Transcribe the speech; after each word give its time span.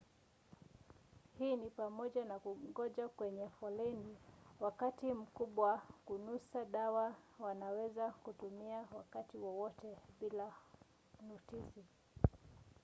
hii 1.37 1.55
ni 1.57 1.69
pamoja 1.69 2.25
na 2.25 2.39
kungoja 2.39 3.07
kwenye 3.09 3.49
foleni 3.49 4.17
wakati 4.59 5.05
mbwa 5.13 5.67
wa 5.67 5.77
kunusa 6.05 6.65
dawa 6.65 7.15
wanaweza 7.39 8.11
kutumiwa 8.11 8.85
wakati 8.97 9.37
wowote 9.37 9.97
bila 10.21 10.53
notisi 11.27 11.85